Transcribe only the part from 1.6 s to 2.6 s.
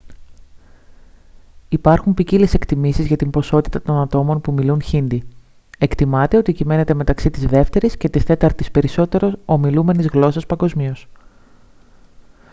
υπάρχουν ποικίλες